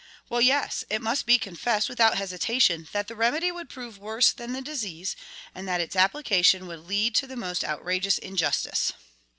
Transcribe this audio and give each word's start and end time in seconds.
Well, 0.29 0.41
yes; 0.41 0.83
it 0.89 0.99
must 0.99 1.27
be 1.27 1.37
confessed, 1.37 1.87
without 1.87 2.17
hesitation, 2.17 2.87
that 2.91 3.07
the 3.07 3.15
remedy 3.15 3.51
would 3.51 3.69
prove 3.69 3.99
worse 3.99 4.31
than 4.31 4.51
the 4.51 4.59
disease, 4.59 5.15
and 5.53 5.67
that 5.67 5.79
its 5.79 5.95
application 5.95 6.65
would 6.65 6.87
lead 6.87 7.13
to 7.17 7.27
the 7.27 7.37
most 7.37 7.63
outrageous 7.63 8.17
injustice." 8.17 8.93